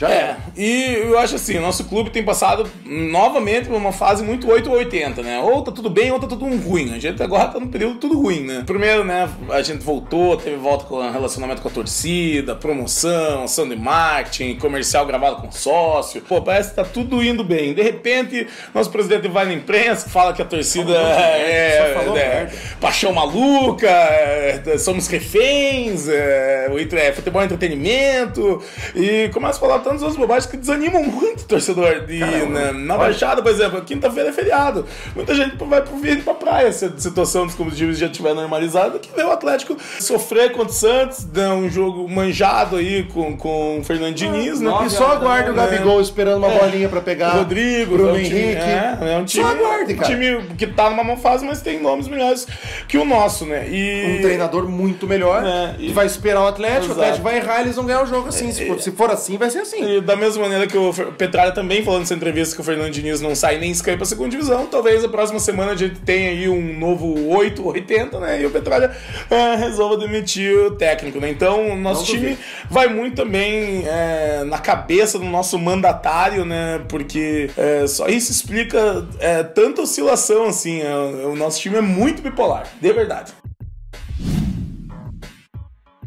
Já 0.00 0.10
É, 0.10 0.36
e 0.56 0.94
eu 1.02 1.18
acho 1.18 1.34
assim, 1.34 1.58
o 1.58 1.60
nosso 1.60 1.84
clube 1.84 2.08
tem 2.08 2.22
passado 2.22 2.66
novamente 2.86 3.68
por 3.68 3.76
uma 3.76 3.92
fase 3.92 4.24
muito 4.24 4.50
8 4.50 4.70
ou 4.70 4.76
80, 4.76 5.22
né? 5.22 5.38
Ou 5.40 5.60
tá 5.60 5.70
tudo 5.70 5.90
bem, 5.90 6.10
ou 6.10 6.18
tá 6.18 6.26
tudo 6.26 6.46
ruim. 6.56 6.94
A 6.94 6.98
gente 6.98 7.22
agora 7.22 7.48
tá 7.48 7.60
num 7.60 7.68
período 7.68 7.98
tudo 7.98 8.18
ruim, 8.18 8.40
né? 8.40 8.62
Primeiro, 8.64 9.04
né, 9.04 9.28
a 9.50 9.60
gente 9.60 9.84
voltou, 9.84 10.38
teve 10.38 10.56
volta 10.56 10.86
com 10.86 10.98
relacionamento 11.10 11.60
com 11.60 11.68
a 11.68 11.70
torcida, 11.70 12.54
promoção, 12.54 13.44
ação 13.44 13.68
de 13.68 13.76
marketing, 13.76 14.56
comercial 14.56 15.04
gravado 15.04 15.36
com 15.36 15.52
sócio. 15.52 16.22
Pô, 16.22 16.40
parece 16.40 16.70
que 16.70 16.76
tá 16.76 16.84
tudo 16.84 17.22
indo 17.22 17.44
bem. 17.44 17.74
De 17.74 17.82
repente, 17.82 18.46
nosso 18.74 18.90
presidente 18.90 19.28
vai 19.28 19.44
na 19.44 19.52
imprensa, 19.52 20.08
fala 20.08 20.32
que 20.32 20.40
a 20.40 20.46
torcida 20.46 20.94
é, 20.94 21.92
só 21.94 22.00
falou 22.00 22.16
é, 22.16 22.28
merda. 22.28 22.52
paixão 22.80 23.12
maluca, 23.12 23.86
é, 23.86 24.78
somos 24.78 25.06
reféns, 25.08 26.08
é, 26.08 26.68
é, 26.70 27.12
futebol 27.12 27.42
é 27.42 27.44
entretenimento, 27.44 28.62
e 28.94 29.28
começa 29.28 29.58
a 29.58 29.60
falar 29.60 29.89
tantas 29.90 30.02
outras 30.02 30.16
bobagens 30.18 30.50
que 30.50 30.56
desanimam 30.56 31.02
muito 31.02 31.42
o 31.42 31.44
torcedor. 31.44 32.04
E 32.08 32.20
na, 32.46 32.72
na 32.72 32.96
Baixada, 32.96 33.42
por 33.42 33.50
exemplo, 33.50 33.80
quinta-feira 33.82 34.28
é 34.28 34.32
feriado. 34.32 34.86
Muita 35.14 35.34
gente 35.34 35.56
vai 35.64 35.82
pro 35.82 35.96
vir 35.96 36.22
pra 36.22 36.34
praia 36.34 36.70
se 36.72 36.84
a 36.84 36.92
situação 36.96 37.46
dos 37.46 37.54
combustíveis 37.54 37.98
já 37.98 38.06
estiver 38.06 38.34
normalizada, 38.34 38.98
que 38.98 39.10
vê 39.14 39.22
o 39.22 39.30
Atlético 39.30 39.76
sofrer 39.98 40.52
contra 40.52 40.70
o 40.70 40.72
Santos, 40.72 41.24
dar 41.24 41.54
um 41.54 41.68
jogo 41.68 42.08
manjado 42.08 42.76
aí 42.76 43.04
com, 43.04 43.36
com 43.36 43.78
o 43.80 43.84
Fernando 43.84 44.14
Diniz, 44.14 44.60
né? 44.60 44.70
E 44.86 44.90
só 44.90 45.12
aguarde 45.12 45.50
o 45.50 45.54
né? 45.54 45.62
Gabigol 45.66 46.00
esperando 46.00 46.38
uma 46.38 46.50
bolinha 46.50 46.88
pra 46.88 47.00
pegar. 47.00 47.30
Rodrigo, 47.30 47.94
Bruno 47.96 48.10
é 48.10 48.12
um 48.12 48.22
time, 48.22 48.40
Henrique. 48.40 48.60
É, 48.60 48.98
é 49.00 49.18
um 49.18 49.24
time, 49.24 49.44
Só 49.44 49.50
aguarde, 49.50 49.94
cara. 49.94 50.08
time 50.08 50.42
que 50.56 50.66
tá 50.66 50.88
numa 50.90 51.02
má 51.04 51.16
fase, 51.16 51.44
mas 51.44 51.60
tem 51.60 51.80
nomes 51.80 52.08
melhores 52.08 52.46
que 52.88 52.96
o 52.96 53.04
nosso, 53.04 53.44
né? 53.44 53.68
E 53.68 54.18
Um 54.18 54.22
treinador 54.22 54.68
muito 54.68 55.06
melhor, 55.06 55.44
É, 55.44 55.74
e- 55.78 55.88
que 55.88 55.92
vai 55.92 56.06
esperar 56.06 56.42
o 56.42 56.46
Atlético, 56.46 56.88
o. 56.88 56.92
Atlético 56.92 57.22
vai 57.24 57.36
errar, 57.36 57.60
eles 57.62 57.76
vão 57.76 57.84
ganhar 57.84 58.02
o 58.02 58.06
jogo 58.06 58.28
assim. 58.28 58.52
Se 58.52 58.90
for 58.92 59.10
assim, 59.10 59.36
vai 59.36 59.50
ser 59.50 59.60
assim. 59.60 59.79
E 59.80 60.00
da 60.00 60.16
mesma 60.16 60.42
maneira 60.42 60.66
que 60.66 60.76
o 60.76 60.92
Petralha 61.16 61.52
também 61.52 61.84
falando 61.84 62.00
nessa 62.00 62.14
entrevista 62.14 62.54
que 62.54 62.60
o 62.60 62.64
Fernando 62.64 62.90
Diniz 62.92 63.20
não 63.20 63.34
sai 63.34 63.58
nem 63.58 63.70
escapa 63.70 63.98
pra 63.98 64.06
segunda 64.06 64.30
divisão, 64.30 64.66
talvez 64.66 65.04
a 65.04 65.08
próxima 65.08 65.38
semana 65.40 65.72
a 65.72 65.76
gente 65.76 66.00
tenha 66.00 66.30
aí 66.30 66.48
um 66.48 66.78
novo 66.78 67.28
8 67.28 67.62
ou 67.62 67.72
80, 67.72 68.20
né? 68.20 68.40
E 68.42 68.46
o 68.46 68.50
Petralha 68.50 68.94
é, 69.30 69.56
resolva 69.56 69.96
demitir 69.96 70.54
o 70.56 70.70
técnico, 70.72 71.18
né? 71.20 71.30
Então 71.30 71.70
o 71.72 71.76
nosso 71.76 72.00
Não 72.00 72.06
time 72.06 72.30
duvido. 72.30 72.42
vai 72.70 72.88
muito 72.88 73.16
também 73.16 73.84
é, 73.86 74.44
na 74.44 74.58
cabeça 74.58 75.18
do 75.18 75.24
nosso 75.24 75.58
mandatário, 75.58 76.44
né? 76.44 76.80
Porque 76.88 77.50
é, 77.56 77.86
só 77.86 78.08
isso 78.08 78.30
explica 78.30 79.06
é, 79.18 79.42
tanta 79.42 79.82
oscilação 79.82 80.46
assim. 80.46 80.80
é, 80.80 80.94
o 80.94 81.34
nosso 81.36 81.60
time 81.60 81.76
é 81.76 81.80
muito 81.82 82.22
bipolar, 82.22 82.66
de 82.80 82.92
verdade. 82.92 83.32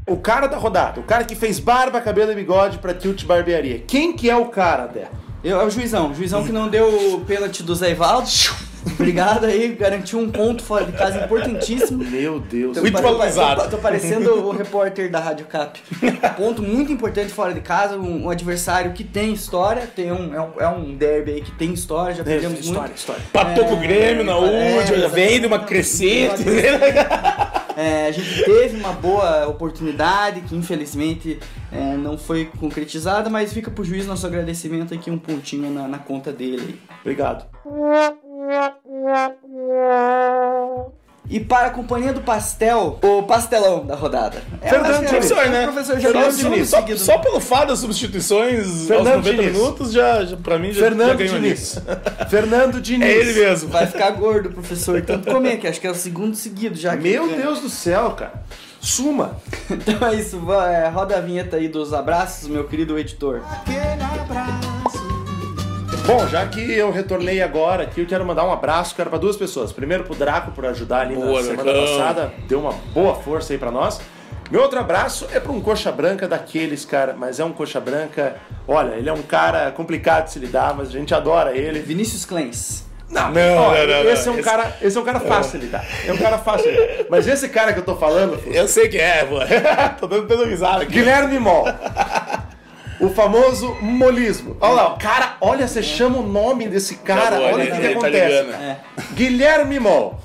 O 0.06 0.18
cara 0.18 0.48
da 0.48 0.58
rodada, 0.58 1.00
o 1.00 1.04
cara 1.04 1.24
que 1.24 1.34
fez 1.34 1.60
barba, 1.60 2.02
cabelo 2.02 2.32
e 2.32 2.36
bigode 2.36 2.78
pra 2.80 2.94
Tilt 2.94 3.24
Barbearia. 3.24 3.80
Quem 3.88 4.14
que 4.14 4.30
é 4.30 4.36
o 4.36 4.46
cara, 4.48 4.86
Dé? 4.86 5.08
Eu, 5.42 5.62
é 5.62 5.66
o 5.66 5.70
juizão, 5.70 6.12
o 6.12 6.16
juizão 6.16 6.44
que 6.44 6.52
não 6.52 6.68
deu 6.68 7.16
o 7.16 7.22
pênalti 7.22 7.64
do 7.64 7.74
Zé 7.74 7.92
Ivaldo. 7.92 8.28
Obrigado 8.86 9.46
aí, 9.46 9.70
garantiu 9.76 10.20
um 10.20 10.30
ponto 10.30 10.62
fora 10.62 10.84
de 10.86 10.92
casa 10.92 11.24
importantíssimo. 11.24 12.04
Meu 12.04 12.40
Deus. 12.42 12.78
Muito 12.78 12.94
Tô- 12.94 13.02
valorizado. 13.02 13.64
Tô, 13.64 13.70
tô 13.70 13.78
parecendo 13.78 14.46
o 14.46 14.52
repórter 14.52 15.10
da 15.10 15.20
Rádio 15.20 15.46
Cap. 15.46 15.80
Ponto 16.36 16.62
muito 16.62 16.92
importante 16.92 17.32
fora 17.32 17.54
de 17.54 17.62
casa, 17.62 17.96
um, 17.98 18.26
um 18.26 18.30
adversário 18.30 18.92
que 18.92 19.06
tem 19.06 19.32
história, 19.32 19.88
tem 19.88 20.12
um, 20.12 20.36
é, 20.36 20.42
um, 20.42 20.52
é 20.60 20.68
um 20.68 20.94
derby 20.96 21.32
aí 21.32 21.42
que 21.42 21.52
tem 21.52 21.72
história, 21.74 22.14
já 22.14 22.26
perdemos 22.26 22.60
história, 22.60 22.82
muito. 22.82 22.98
história. 22.98 23.22
Patou 23.32 23.66
com 23.66 23.76
o 23.76 23.80
Grêmio 23.80 24.24
na 24.26 24.34
é, 24.34 24.36
última, 24.78 24.98
já 24.98 25.08
veio 25.08 25.40
de 25.40 25.48
uma 25.48 25.56
exatamente. 25.56 25.66
crescente. 25.66 26.44
É, 27.76 28.08
a 28.08 28.12
gente 28.12 28.44
teve 28.44 28.78
uma 28.78 28.94
boa 28.94 29.48
oportunidade 29.48 30.42
que 30.42 30.56
infelizmente 30.56 31.40
é, 31.72 31.96
não 31.98 32.18
foi 32.18 32.46
concretizada, 32.60 33.30
mas 33.30 33.54
fica 33.54 33.72
pro 33.72 33.84
juiz 33.84 34.06
nosso 34.06 34.26
agradecimento 34.28 34.94
aqui, 34.94 35.10
um 35.10 35.18
pontinho 35.18 35.72
na, 35.72 35.88
na 35.88 36.00
conta 36.00 36.32
dele. 36.32 36.80
Obrigado. 37.02 37.46
E 41.34 41.40
para 41.40 41.66
a 41.66 41.70
companhia 41.72 42.14
do 42.14 42.22
pastel, 42.22 43.00
o 43.02 43.24
pastelão 43.24 43.84
da 43.88 43.96
rodada. 43.96 44.40
É, 44.62 44.70
Fernando 44.70 45.04
é- 45.04 45.08
Professor, 45.08 45.40
é, 45.40 45.50
né? 45.50 45.64
Professor, 45.64 46.00
já 46.00 46.12
Fernando 46.12 46.36
Diniz, 46.38 46.70
Só, 46.70 46.86
só 46.96 47.18
pelo 47.18 47.40
fato 47.40 47.70
das 47.70 47.80
substituições 47.80 48.86
Fernando 48.86 49.08
aos 49.16 49.26
90 49.26 49.32
Diniz. 49.42 49.58
minutos, 49.58 49.92
já, 49.92 50.24
já, 50.26 50.38
pra 50.38 50.60
mim, 50.60 50.68
já, 50.68 50.74
já 50.74 50.80
Fernando 50.90 51.18
ganhou 51.18 51.36
Diniz. 51.40 51.80
Fernando 52.30 52.80
Diniz. 52.80 53.08
É 53.08 53.12
ele 53.12 53.34
mesmo. 53.34 53.70
Vai 53.70 53.88
ficar 53.88 54.12
gordo, 54.12 54.52
professor. 54.52 55.02
Tanto 55.02 55.32
comer, 55.32 55.58
que 55.58 55.66
acho 55.68 55.82
que 55.82 55.88
é 55.88 55.92
o 55.92 55.96
segundo 55.96 56.36
seguido 56.36 56.76
já. 56.76 56.96
Meu. 56.96 57.28
Deus 57.28 57.62
do 57.62 57.70
céu, 57.70 58.12
cara. 58.12 58.34
Suma. 58.80 59.38
Então 59.72 60.08
é 60.08 60.14
isso, 60.14 60.40
é, 60.54 60.88
roda 60.88 61.18
a 61.18 61.20
vinheta 61.20 61.58
aí 61.58 61.68
dos 61.68 61.96
abraços, 61.96 62.48
meu 62.48 62.66
querido 62.66 62.96
editor. 63.00 63.42
Bom, 66.06 66.28
já 66.28 66.46
que 66.46 66.60
eu 66.74 66.92
retornei 66.92 67.42
agora 67.42 67.84
aqui, 67.84 68.02
eu 68.02 68.06
quero 68.06 68.26
mandar 68.26 68.44
um 68.46 68.52
abraço, 68.52 68.94
cara, 68.96 69.10
para 69.10 69.20
duas 69.20 69.38
pessoas. 69.38 69.72
Primeiro 69.72 70.04
pro 70.04 70.14
Draco 70.16 70.52
por 70.52 70.66
ajudar 70.66 71.02
ali 71.02 71.16
Boa, 71.16 71.42
na 71.42 71.48
semana 71.48 71.64
Dracão. 71.64 71.98
passada, 71.98 72.34
deu 72.48 72.60
uma 72.60 72.74
boa 72.94 73.16
força 73.16 73.54
aí 73.54 73.60
pra 73.60 73.72
nós. 73.72 74.02
Meu 74.52 74.62
outro 74.62 74.78
abraço 74.80 75.28
é 75.34 75.40
pra 75.40 75.52
um 75.52 75.62
coxa 75.62 75.92
branca 75.92 76.28
daqueles, 76.28 76.84
cara, 76.84 77.16
mas 77.18 77.40
é 77.40 77.46
um 77.46 77.54
coxa 77.54 77.80
branca. 77.80 78.36
Olha, 78.68 78.96
ele 78.96 79.10
é 79.10 79.14
um 79.14 79.22
cara 79.22 79.72
complicado 79.72 80.26
de 80.26 80.32
se 80.32 80.40
lidar, 80.40 80.74
mas 80.76 80.90
a 80.90 80.92
gente 80.92 81.14
adora 81.16 81.56
ele. 81.56 81.80
Vinícius 81.80 82.26
Clens. 82.26 82.84
Não, 83.10 83.32
Não, 83.32 83.58
olha, 83.58 83.86
não, 83.98 84.04
não, 84.06 84.12
esse 84.12 84.28
não. 84.28 84.36
é 84.36 84.40
um 84.40 84.42
cara, 84.42 84.76
esse 84.82 84.98
é 84.98 85.00
um 85.00 85.04
cara 85.04 85.20
fácil 85.20 85.60
de 85.60 85.66
lidar. 85.68 85.86
É 86.06 86.12
um 86.12 86.18
cara 86.18 86.38
fácil 86.40 86.70
de 86.72 86.78
lidar. 86.78 87.06
Mas 87.10 87.28
esse 87.28 87.48
cara 87.48 87.72
que 87.72 87.80
eu 87.80 87.84
tô 87.86 87.96
falando, 87.96 88.40
Eu 88.48 88.68
sei 88.68 88.90
que 88.90 88.98
é, 88.98 89.24
pô. 89.24 89.36
Tô 90.00 90.08
dando, 90.08 90.28
dando 90.28 90.46
risada 90.46 90.84
aqui. 90.84 90.94
Guilherme 90.94 91.40
Mol. 91.40 91.66
O 93.06 93.10
famoso 93.10 93.76
molismo. 93.82 94.56
Olha 94.62 94.74
lá, 94.74 94.94
o 94.94 94.98
cara, 94.98 95.38
olha, 95.42 95.68
você 95.68 95.84
chama 95.84 96.18
o 96.20 96.28
nome 96.28 96.68
desse 96.68 96.96
cara, 96.98 97.38
Tá 97.38 97.42
olha 97.42 97.56
o 97.56 97.60
ele- 97.60 97.72
que, 97.72 97.78
que 97.78 97.82
tá 97.84 97.90
acontece. 98.00 98.28
ligando. 98.44 98.54
É. 98.64 98.78
Guilherme 99.14 99.80
Mol, 99.80 100.20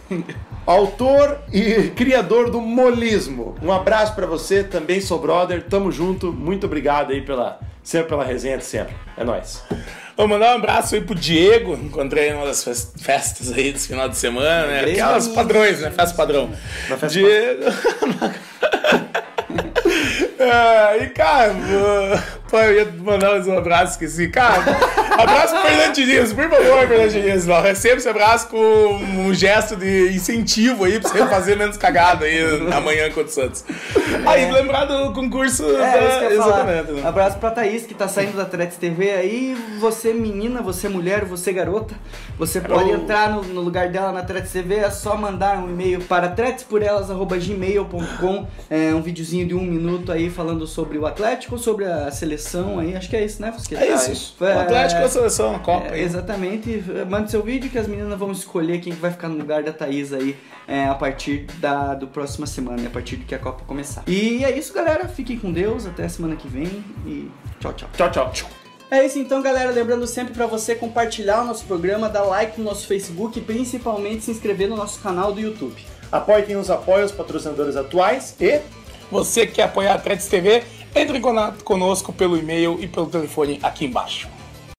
autor 0.66 1.38
e 1.52 1.90
criador 1.97 2.50
do 2.50 2.61
molismo. 2.61 3.56
Um 3.62 3.73
abraço 3.73 4.14
pra 4.14 4.26
você, 4.26 4.62
também 4.62 5.00
sou 5.00 5.18
brother, 5.18 5.62
tamo 5.64 5.90
junto, 5.90 6.32
muito 6.32 6.66
obrigado 6.66 7.12
aí 7.12 7.20
pela, 7.23 7.58
sempre 7.82 8.08
pela 8.11 8.25
resenha 8.25 8.58
de 8.58 8.64
sempre. 8.64 8.94
É 9.16 9.25
nóis. 9.25 9.62
Vou 10.16 10.26
mandar 10.26 10.52
um 10.52 10.58
abraço 10.58 10.97
aí 10.97 11.00
pro 11.00 11.14
Diego, 11.14 11.75
encontrei 11.75 12.30
em 12.30 12.35
uma 12.35 12.44
das 12.44 12.64
fes- 12.64 12.92
festas 13.00 13.52
aí 13.52 13.73
desse 13.73 13.87
final 13.87 14.08
de 14.08 14.16
semana, 14.16 14.66
né? 14.66 14.80
Aquelas 14.80 15.28
padrões, 15.28 15.80
né? 15.80 15.92
Festa 15.92 16.16
padrão. 16.16 16.50
Na 16.88 16.97
festa 16.97 17.08
Diego. 17.08 17.62
É, 20.49 21.02
e 21.05 21.09
cara, 21.11 21.55
pô, 22.50 22.59
eu 22.59 22.75
ia 22.75 22.93
mandar 22.93 23.40
um 23.40 23.59
abraço, 23.59 23.93
esqueci. 23.93 24.28
Cara, 24.28 24.64
abraço 25.22 25.54
pro 25.54 25.62
Fernando 25.62 25.94
Diniz, 25.94 26.32
por 26.32 26.48
favor, 26.48 26.87
Fernando 26.88 27.10
Diniz. 27.10 27.46
Não, 27.46 27.60
receba 27.62 27.96
esse 27.96 28.08
abraço 28.08 28.48
com 28.48 28.58
um 28.58 29.32
gesto 29.34 29.76
de 29.76 30.12
incentivo 30.14 30.84
aí 30.84 31.00
pra 31.00 31.10
você 31.10 31.26
fazer 31.26 31.56
menos 31.56 31.76
cagada 31.76 32.25
aí 32.25 32.38
amanhã 32.72 33.08
contra 33.08 33.25
o 33.25 33.28
Santos. 33.28 33.64
Aí, 34.26 34.50
lembrar 34.50 34.84
do 34.84 35.12
concurso 35.12 35.64
É, 35.76 36.20
da... 36.20 36.30
Exatamente. 36.32 36.92
né? 36.92 37.02
Abraço 37.06 37.38
pra 37.38 37.50
Thaís, 37.50 37.87
que 37.87 37.94
tá 37.94 38.08
saindo 38.08 38.37
da 38.37 38.44
Tretes 38.44 38.76
TV 38.76 39.10
aí. 39.10 39.56
Você 39.80 40.12
menina, 40.12 40.60
você 40.62 40.88
mulher, 40.88 41.25
você 41.25 41.52
garota, 41.52 41.94
você 42.38 42.60
pode 42.60 42.90
entrar 42.90 43.30
no, 43.30 43.42
no 43.42 43.60
lugar 43.60 43.88
dela 43.88 44.12
na 44.12 44.22
Tretes 44.22 44.52
TV, 44.52 44.76
é 44.76 44.90
só 44.90 45.16
mandar 45.16 45.58
um 45.58 45.68
e-mail 45.68 46.00
para 46.02 46.28
tretesporelas.gmail.com 46.28 48.46
é, 48.70 48.94
um 48.94 49.02
videozinho 49.02 49.46
de 49.46 49.54
um 49.54 49.60
minuto 49.62 50.12
aí 50.12 50.30
falando 50.30 50.66
sobre 50.66 50.98
o 50.98 51.06
Atlético, 51.06 51.58
sobre 51.58 51.84
a 51.84 52.10
seleção 52.10 52.78
aí, 52.78 52.96
acho 52.96 53.08
que 53.08 53.16
é 53.16 53.25
isso, 53.25 53.40
né, 53.40 53.52
Fusqueta? 53.52 53.84
É 53.84 53.94
isso. 53.94 54.34
É, 54.40 54.56
O 54.56 54.60
Atlético 54.60 55.02
é 55.02 55.07
a 55.08 55.10
seleção, 55.10 55.56
a 55.56 55.58
Copa. 55.58 55.94
É, 55.94 56.00
exatamente. 56.00 56.84
Mande 57.08 57.30
seu 57.30 57.42
vídeo 57.42 57.70
que 57.70 57.78
as 57.78 57.88
meninas 57.88 58.18
vão 58.18 58.30
escolher 58.30 58.80
quem 58.80 58.92
que 58.92 59.00
vai 59.00 59.10
ficar 59.10 59.28
no 59.28 59.36
lugar 59.36 59.62
da 59.62 59.72
Thaís 59.72 60.12
aí 60.12 60.36
é, 60.66 60.86
a 60.86 60.94
partir 60.94 61.46
da 61.58 61.94
do 61.94 62.06
próxima 62.06 62.46
semana, 62.46 62.86
a 62.86 62.90
partir 62.90 63.16
de 63.16 63.24
que 63.24 63.34
a 63.34 63.38
Copa 63.38 63.64
começar. 63.66 64.02
E 64.06 64.44
é 64.44 64.56
isso, 64.56 64.72
galera. 64.72 65.08
Fiquem 65.08 65.38
com 65.38 65.50
Deus. 65.50 65.86
Até 65.86 66.04
a 66.04 66.08
semana 66.08 66.36
que 66.36 66.46
vem. 66.46 66.84
E 67.06 67.30
tchau, 67.58 67.72
tchau. 67.72 67.88
Tchau, 67.94 68.30
tchau. 68.30 68.50
É 68.90 69.04
isso 69.04 69.18
então, 69.18 69.42
galera. 69.42 69.70
Lembrando 69.70 70.06
sempre 70.06 70.32
pra 70.32 70.46
você 70.46 70.74
compartilhar 70.74 71.42
o 71.42 71.46
nosso 71.46 71.64
programa, 71.64 72.08
dar 72.08 72.22
like 72.22 72.58
no 72.58 72.64
nosso 72.64 72.86
Facebook 72.86 73.38
e 73.38 73.42
principalmente 73.42 74.24
se 74.24 74.30
inscrever 74.30 74.68
no 74.68 74.76
nosso 74.76 75.00
canal 75.00 75.32
do 75.32 75.40
YouTube. 75.40 75.76
Apoie 76.12 76.42
quem 76.42 76.54
nos 76.54 76.70
apoia, 76.70 77.04
os 77.04 77.12
patrocinadores 77.12 77.76
atuais 77.76 78.34
e 78.40 78.60
Você 79.10 79.46
que 79.46 79.54
quer 79.54 79.64
apoiar 79.64 79.92
a 79.92 79.94
Atletis 79.96 80.26
TV, 80.26 80.62
entre 80.94 81.18
em 81.18 81.20
contato 81.20 81.62
conosco 81.64 82.12
pelo 82.12 82.36
e-mail 82.36 82.78
e 82.80 82.86
pelo 82.86 83.06
telefone 83.06 83.58
aqui 83.62 83.84
embaixo. 83.84 84.38